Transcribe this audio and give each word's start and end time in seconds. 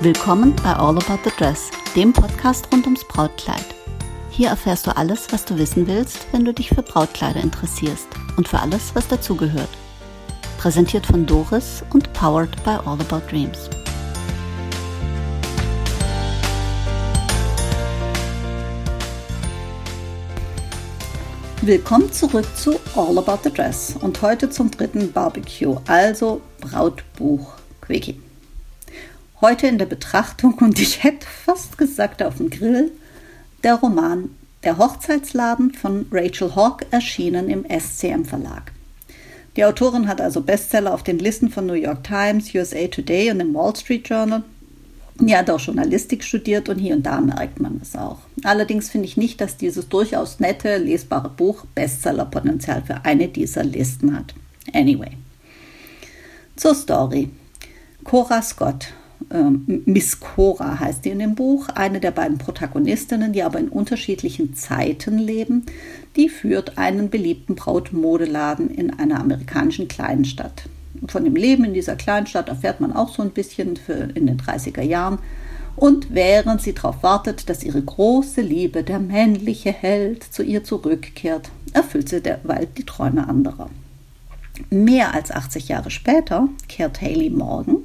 Willkommen 0.00 0.54
bei 0.62 0.72
All 0.74 0.96
About 0.96 1.18
the 1.24 1.30
Dress, 1.36 1.72
dem 1.96 2.12
Podcast 2.12 2.68
rund 2.72 2.84
ums 2.84 3.02
Brautkleid. 3.08 3.64
Hier 4.30 4.50
erfährst 4.50 4.86
du 4.86 4.96
alles, 4.96 5.26
was 5.32 5.44
du 5.44 5.58
wissen 5.58 5.88
willst, 5.88 6.28
wenn 6.30 6.44
du 6.44 6.54
dich 6.54 6.68
für 6.68 6.82
Brautkleider 6.82 7.40
interessierst 7.40 8.06
und 8.36 8.46
für 8.46 8.60
alles, 8.60 8.94
was 8.94 9.08
dazugehört. 9.08 9.68
Präsentiert 10.58 11.04
von 11.04 11.26
Doris 11.26 11.82
und 11.92 12.12
powered 12.12 12.62
by 12.62 12.78
All 12.86 13.00
About 13.00 13.28
Dreams. 13.28 13.68
Willkommen 21.62 22.12
zurück 22.12 22.46
zu 22.54 22.78
All 22.94 23.18
About 23.18 23.40
the 23.42 23.52
Dress 23.52 23.96
und 24.00 24.22
heute 24.22 24.48
zum 24.48 24.70
dritten 24.70 25.10
Barbecue, 25.10 25.76
also 25.88 26.40
Brautbuch 26.60 27.54
Quickie. 27.80 28.27
Heute 29.40 29.68
in 29.68 29.78
der 29.78 29.86
Betrachtung 29.86 30.54
und 30.54 30.80
ich 30.80 31.04
hätte 31.04 31.24
fast 31.24 31.78
gesagt 31.78 32.24
auf 32.24 32.38
dem 32.38 32.50
Grill 32.50 32.90
der 33.62 33.76
Roman 33.76 34.30
Der 34.64 34.78
Hochzeitsladen 34.78 35.72
von 35.74 36.06
Rachel 36.10 36.56
Hawk 36.56 36.84
erschienen 36.90 37.48
im 37.48 37.64
SCM 37.64 38.24
Verlag. 38.24 38.72
Die 39.54 39.64
Autorin 39.64 40.08
hat 40.08 40.20
also 40.20 40.40
Bestseller 40.40 40.92
auf 40.92 41.04
den 41.04 41.20
Listen 41.20 41.50
von 41.50 41.66
New 41.66 41.74
York 41.74 42.02
Times, 42.02 42.52
USA 42.52 42.88
Today 42.88 43.30
und 43.30 43.38
dem 43.38 43.54
Wall 43.54 43.76
Street 43.76 44.08
Journal. 44.08 44.42
Die 45.20 45.36
hat 45.36 45.48
auch 45.50 45.60
Journalistik 45.60 46.24
studiert 46.24 46.68
und 46.68 46.78
hier 46.78 46.96
und 46.96 47.06
da 47.06 47.20
merkt 47.20 47.60
man 47.60 47.78
es 47.80 47.94
auch. 47.94 48.18
Allerdings 48.42 48.90
finde 48.90 49.06
ich 49.06 49.16
nicht, 49.16 49.40
dass 49.40 49.56
dieses 49.56 49.88
durchaus 49.88 50.40
nette, 50.40 50.78
lesbare 50.78 51.28
Buch 51.28 51.64
Bestsellerpotenzial 51.76 52.82
für 52.84 53.04
eine 53.04 53.28
dieser 53.28 53.62
Listen 53.62 54.16
hat. 54.16 54.34
Anyway. 54.74 55.12
Zur 56.56 56.74
Story. 56.74 57.30
Cora 58.02 58.42
Scott 58.42 58.88
ähm, 59.30 59.82
Miss 59.84 60.20
Cora 60.20 60.78
heißt 60.80 61.04
die 61.04 61.10
in 61.10 61.18
dem 61.18 61.34
Buch, 61.34 61.68
eine 61.70 62.00
der 62.00 62.10
beiden 62.10 62.38
Protagonistinnen, 62.38 63.32
die 63.32 63.42
aber 63.42 63.58
in 63.58 63.68
unterschiedlichen 63.68 64.54
Zeiten 64.54 65.18
leben, 65.18 65.66
die 66.16 66.28
führt 66.28 66.78
einen 66.78 67.10
beliebten 67.10 67.54
Brautmodeladen 67.54 68.70
in 68.70 68.92
einer 68.98 69.20
amerikanischen 69.20 69.88
Kleinstadt. 69.88 70.68
Von 71.06 71.24
dem 71.24 71.36
Leben 71.36 71.64
in 71.64 71.74
dieser 71.74 71.96
Kleinstadt 71.96 72.48
erfährt 72.48 72.80
man 72.80 72.92
auch 72.92 73.14
so 73.14 73.22
ein 73.22 73.30
bisschen 73.30 73.76
für 73.76 74.08
in 74.14 74.26
den 74.26 74.38
30er 74.38 74.82
Jahren. 74.82 75.18
Und 75.76 76.12
während 76.12 76.60
sie 76.60 76.72
darauf 76.72 77.04
wartet, 77.04 77.48
dass 77.48 77.62
ihre 77.62 77.80
große 77.80 78.40
Liebe, 78.40 78.82
der 78.82 78.98
männliche 78.98 79.70
Held, 79.70 80.24
zu 80.24 80.42
ihr 80.42 80.64
zurückkehrt, 80.64 81.50
erfüllt 81.72 82.08
sie 82.08 82.20
derweil 82.20 82.66
die 82.76 82.84
Träume 82.84 83.28
anderer. 83.28 83.70
Mehr 84.70 85.14
als 85.14 85.30
80 85.30 85.68
Jahre 85.68 85.90
später 85.90 86.48
kehrt 86.68 87.00
Haley 87.00 87.30
Morgan, 87.30 87.76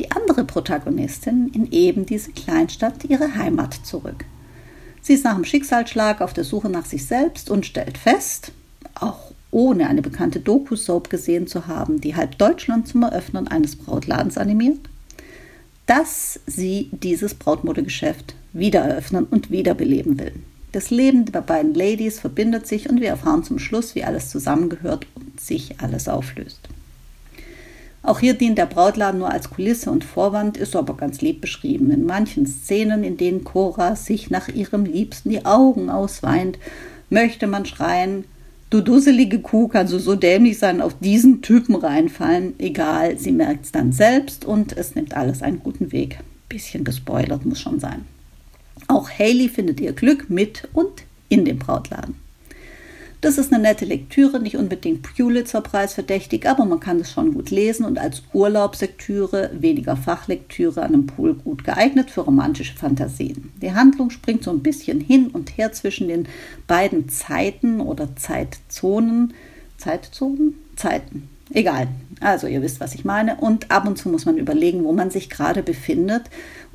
die 0.00 0.10
andere 0.10 0.44
Protagonistin 0.44 1.50
in 1.52 1.70
eben 1.70 2.06
diese 2.06 2.32
Kleinstadt 2.32 3.04
ihre 3.04 3.34
Heimat 3.34 3.74
zurück. 3.84 4.24
Sie 5.02 5.12
ist 5.12 5.24
nach 5.24 5.34
dem 5.34 5.44
Schicksalsschlag 5.44 6.22
auf 6.22 6.32
der 6.32 6.44
Suche 6.44 6.70
nach 6.70 6.86
sich 6.86 7.04
selbst 7.04 7.50
und 7.50 7.66
stellt 7.66 7.98
fest, 7.98 8.52
auch 8.94 9.32
ohne 9.50 9.88
eine 9.88 10.00
bekannte 10.00 10.40
Doku-Soap 10.40 11.10
gesehen 11.10 11.46
zu 11.46 11.66
haben, 11.66 12.00
die 12.00 12.16
halb 12.16 12.38
Deutschland 12.38 12.88
zum 12.88 13.02
Eröffnen 13.02 13.46
eines 13.48 13.76
Brautladens 13.76 14.38
animiert, 14.38 14.78
dass 15.86 16.40
sie 16.46 16.88
dieses 16.92 17.34
Brautmodegeschäft 17.34 18.34
wieder 18.52 18.80
eröffnen 18.80 19.26
und 19.26 19.50
wiederbeleben 19.50 20.18
will. 20.18 20.32
Das 20.72 20.90
Leben 20.90 21.26
der 21.26 21.40
beiden 21.40 21.74
Ladies 21.74 22.20
verbindet 22.20 22.66
sich 22.66 22.88
und 22.88 23.00
wir 23.00 23.08
erfahren 23.08 23.44
zum 23.44 23.58
Schluss, 23.58 23.94
wie 23.94 24.04
alles 24.04 24.30
zusammengehört 24.30 25.06
und 25.14 25.40
sich 25.40 25.80
alles 25.80 26.08
auflöst. 26.08 26.68
Auch 28.02 28.20
hier 28.20 28.34
dient 28.34 28.56
der 28.56 28.66
Brautladen 28.66 29.20
nur 29.20 29.30
als 29.30 29.50
Kulisse 29.50 29.90
und 29.90 30.04
Vorwand, 30.04 30.56
ist 30.56 30.74
aber 30.74 30.96
ganz 30.96 31.20
lieb 31.20 31.40
beschrieben. 31.40 31.90
In 31.90 32.04
manchen 32.04 32.46
Szenen, 32.46 33.04
in 33.04 33.18
denen 33.18 33.44
Cora 33.44 33.94
sich 33.94 34.30
nach 34.30 34.48
ihrem 34.48 34.84
Liebsten 34.84 35.30
die 35.30 35.44
Augen 35.44 35.90
ausweint, 35.90 36.58
möchte 37.10 37.46
man 37.46 37.66
schreien, 37.66 38.24
du 38.70 38.80
dusselige 38.80 39.40
Kuh, 39.40 39.68
kannst 39.68 39.92
du 39.92 39.98
so 39.98 40.14
dämlich 40.14 40.58
sein, 40.58 40.80
auf 40.80 40.94
diesen 40.98 41.42
Typen 41.42 41.74
reinfallen. 41.74 42.54
Egal, 42.58 43.18
sie 43.18 43.32
merkt 43.32 43.66
es 43.66 43.72
dann 43.72 43.92
selbst 43.92 44.46
und 44.46 44.76
es 44.76 44.94
nimmt 44.94 45.14
alles 45.14 45.42
einen 45.42 45.60
guten 45.60 45.92
Weg. 45.92 46.20
Bisschen 46.48 46.84
gespoilert 46.84 47.44
muss 47.44 47.60
schon 47.60 47.80
sein. 47.80 48.06
Auch 48.88 49.10
Haley 49.10 49.48
findet 49.48 49.78
ihr 49.80 49.92
Glück 49.92 50.30
mit 50.30 50.68
und 50.72 51.04
in 51.28 51.44
dem 51.44 51.58
Brautladen. 51.58 52.14
Das 53.20 53.36
ist 53.36 53.52
eine 53.52 53.62
nette 53.62 53.84
Lektüre, 53.84 54.40
nicht 54.40 54.56
unbedingt 54.56 55.02
Pulitzer-Preis 55.02 55.92
verdächtig, 55.92 56.48
aber 56.48 56.64
man 56.64 56.80
kann 56.80 57.00
es 57.00 57.12
schon 57.12 57.34
gut 57.34 57.50
lesen 57.50 57.84
und 57.84 57.98
als 57.98 58.22
Urlaubslektüre, 58.32 59.50
weniger 59.52 59.94
Fachlektüre 59.94 60.80
an 60.82 60.94
einem 60.94 61.06
Pool 61.06 61.34
gut 61.34 61.62
geeignet 61.64 62.10
für 62.10 62.22
romantische 62.22 62.74
Fantasien. 62.74 63.52
Die 63.60 63.72
Handlung 63.74 64.08
springt 64.08 64.44
so 64.44 64.50
ein 64.50 64.62
bisschen 64.62 65.00
hin 65.00 65.28
und 65.28 65.58
her 65.58 65.70
zwischen 65.72 66.08
den 66.08 66.28
beiden 66.66 67.10
Zeiten 67.10 67.82
oder 67.82 68.16
Zeitzonen. 68.16 69.34
Zeitzonen? 69.76 70.54
Zeiten. 70.76 71.28
Egal. 71.52 71.88
Also 72.20 72.46
ihr 72.46 72.62
wisst, 72.62 72.80
was 72.80 72.94
ich 72.94 73.04
meine. 73.04 73.36
Und 73.36 73.70
ab 73.70 73.86
und 73.86 73.96
zu 73.96 74.08
muss 74.08 74.26
man 74.26 74.36
überlegen, 74.36 74.84
wo 74.84 74.92
man 74.92 75.10
sich 75.10 75.30
gerade 75.30 75.62
befindet 75.62 76.24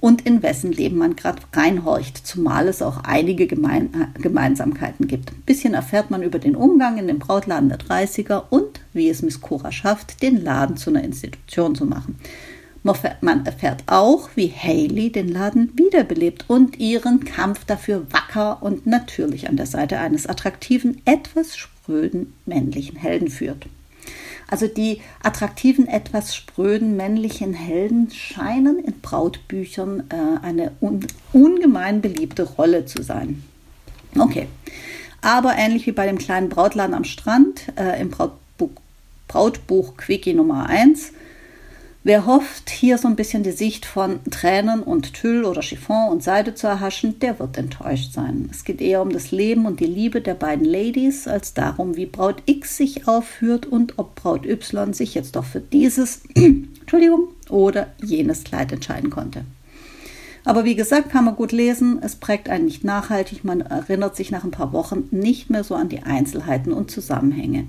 und 0.00 0.26
in 0.26 0.42
wessen 0.42 0.72
Leben 0.72 0.98
man 0.98 1.16
gerade 1.16 1.42
reinhorcht, 1.52 2.26
zumal 2.26 2.68
es 2.68 2.82
auch 2.82 3.04
einige 3.04 3.46
Gemein 3.46 4.12
Gemeinsamkeiten 4.20 5.06
gibt. 5.06 5.32
Ein 5.32 5.42
bisschen 5.46 5.74
erfährt 5.74 6.10
man 6.10 6.22
über 6.22 6.38
den 6.38 6.56
Umgang 6.56 6.98
in 6.98 7.06
dem 7.06 7.18
Brautladen 7.18 7.68
der 7.68 7.78
30er 7.78 8.44
und 8.50 8.80
wie 8.92 9.08
es 9.08 9.22
Miss 9.22 9.40
Cora 9.40 9.72
schafft, 9.72 10.22
den 10.22 10.42
Laden 10.42 10.76
zu 10.76 10.90
einer 10.90 11.04
Institution 11.04 11.74
zu 11.74 11.86
machen. 11.86 12.18
Man 13.22 13.46
erfährt 13.46 13.84
auch, 13.86 14.28
wie 14.34 14.52
Haley 14.52 15.10
den 15.10 15.28
Laden 15.28 15.72
wiederbelebt 15.74 16.44
und 16.48 16.78
ihren 16.78 17.24
Kampf 17.24 17.64
dafür 17.64 18.06
wacker 18.10 18.62
und 18.62 18.86
natürlich 18.86 19.48
an 19.48 19.56
der 19.56 19.64
Seite 19.64 19.98
eines 19.98 20.26
attraktiven, 20.26 21.00
etwas 21.06 21.56
spröden 21.56 22.34
männlichen 22.44 22.96
Helden 22.96 23.28
führt. 23.28 23.66
Also 24.48 24.66
die 24.66 25.00
attraktiven, 25.22 25.88
etwas 25.88 26.36
spröden 26.36 26.96
männlichen 26.96 27.54
Helden 27.54 28.10
scheinen 28.10 28.78
in 28.78 29.00
Brautbüchern 29.00 30.04
äh, 30.10 30.44
eine 30.44 30.72
un 30.80 31.06
ungemein 31.32 32.00
beliebte 32.00 32.42
Rolle 32.42 32.86
zu 32.86 33.02
sein. 33.02 33.42
Okay, 34.18 34.46
aber 35.22 35.56
ähnlich 35.56 35.86
wie 35.86 35.92
bei 35.92 36.06
dem 36.06 36.18
kleinen 36.18 36.48
Brautladen 36.48 36.94
am 36.94 37.04
Strand 37.04 37.72
äh, 37.76 38.00
im 38.00 38.10
Brautbuch, 38.10 38.70
Brautbuch 39.26 39.96
Quickie 39.96 40.34
Nummer 40.34 40.68
1 40.68 41.12
Wer 42.06 42.26
hofft, 42.26 42.68
hier 42.68 42.98
so 42.98 43.08
ein 43.08 43.16
bisschen 43.16 43.44
die 43.44 43.50
Sicht 43.50 43.86
von 43.86 44.22
Tränen 44.30 44.82
und 44.82 45.14
Tüll 45.14 45.46
oder 45.46 45.62
Chiffon 45.62 46.10
und 46.10 46.22
Seide 46.22 46.54
zu 46.54 46.66
erhaschen, 46.66 47.18
der 47.18 47.38
wird 47.38 47.56
enttäuscht 47.56 48.12
sein. 48.12 48.50
Es 48.50 48.64
geht 48.64 48.82
eher 48.82 49.00
um 49.00 49.08
das 49.08 49.30
Leben 49.30 49.64
und 49.64 49.80
die 49.80 49.86
Liebe 49.86 50.20
der 50.20 50.34
beiden 50.34 50.66
Ladies, 50.66 51.26
als 51.26 51.54
darum, 51.54 51.96
wie 51.96 52.04
Braut 52.04 52.42
X 52.44 52.76
sich 52.76 53.08
aufführt 53.08 53.64
und 53.64 53.98
ob 53.98 54.16
Braut 54.16 54.44
Y 54.44 54.92
sich 54.92 55.14
jetzt 55.14 55.34
doch 55.34 55.46
für 55.46 55.60
dieses, 55.60 56.20
Entschuldigung, 56.34 57.28
oder 57.48 57.86
jenes 58.02 58.44
Kleid 58.44 58.70
entscheiden 58.70 59.08
konnte. 59.08 59.46
Aber 60.44 60.66
wie 60.66 60.76
gesagt, 60.76 61.08
kann 61.08 61.24
man 61.24 61.36
gut 61.36 61.52
lesen, 61.52 62.00
es 62.02 62.16
prägt 62.16 62.50
einen 62.50 62.66
nicht 62.66 62.84
nachhaltig, 62.84 63.44
man 63.44 63.62
erinnert 63.62 64.14
sich 64.14 64.30
nach 64.30 64.44
ein 64.44 64.50
paar 64.50 64.74
Wochen 64.74 65.08
nicht 65.10 65.48
mehr 65.48 65.64
so 65.64 65.74
an 65.74 65.88
die 65.88 66.02
Einzelheiten 66.02 66.74
und 66.74 66.90
Zusammenhänge. 66.90 67.64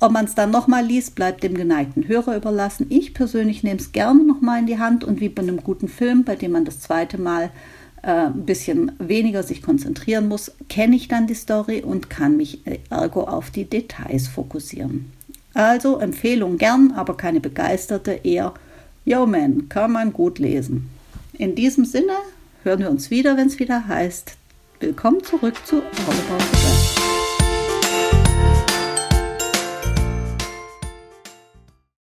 Ob 0.00 0.12
man 0.12 0.26
es 0.26 0.34
dann 0.34 0.50
nochmal 0.50 0.84
liest, 0.84 1.16
bleibt 1.16 1.42
dem 1.42 1.54
geneigten 1.54 2.06
Hörer 2.06 2.36
überlassen. 2.36 2.86
Ich 2.88 3.14
persönlich 3.14 3.64
nehme 3.64 3.80
es 3.80 3.92
gerne 3.92 4.22
nochmal 4.22 4.60
in 4.60 4.66
die 4.66 4.78
Hand 4.78 5.02
und 5.02 5.20
wie 5.20 5.28
bei 5.28 5.42
einem 5.42 5.62
guten 5.62 5.88
Film, 5.88 6.24
bei 6.24 6.36
dem 6.36 6.52
man 6.52 6.64
das 6.64 6.80
zweite 6.80 7.18
Mal 7.18 7.50
äh, 8.02 8.26
ein 8.26 8.46
bisschen 8.46 8.92
weniger 9.00 9.42
sich 9.42 9.60
konzentrieren 9.60 10.28
muss, 10.28 10.52
kenne 10.68 10.94
ich 10.94 11.08
dann 11.08 11.26
die 11.26 11.34
Story 11.34 11.82
und 11.82 12.10
kann 12.10 12.36
mich 12.36 12.64
äh, 12.66 12.78
ergo 12.90 13.22
auf 13.24 13.50
die 13.50 13.64
Details 13.64 14.28
fokussieren. 14.28 15.12
Also 15.52 15.98
Empfehlung 15.98 16.58
gern, 16.58 16.92
aber 16.92 17.16
keine 17.16 17.40
begeisterte, 17.40 18.12
eher 18.22 18.54
Yo 19.04 19.26
man, 19.26 19.68
kann 19.68 19.92
man 19.92 20.12
gut 20.12 20.38
lesen. 20.38 20.90
In 21.32 21.54
diesem 21.54 21.84
Sinne 21.84 22.12
hören 22.62 22.80
wir 22.80 22.90
uns 22.90 23.10
wieder, 23.10 23.36
wenn 23.36 23.48
es 23.48 23.58
wieder 23.58 23.88
heißt, 23.88 24.36
willkommen 24.80 25.24
zurück 25.24 25.54
zu 25.64 25.78
About 25.78 26.67